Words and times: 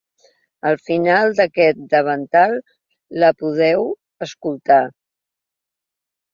Al 0.69 0.77
final 0.87 1.33
d’aquest 1.39 1.83
davantal 1.91 2.57
la 3.25 3.31
podeu 3.45 3.87
escoltar. 4.29 4.83